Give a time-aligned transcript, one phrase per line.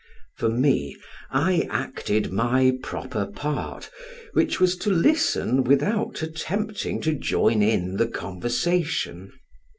[0.35, 0.97] For me,
[1.29, 3.91] I acted my proper part,
[4.33, 9.31] which was to listen without attempting to join in the conversation.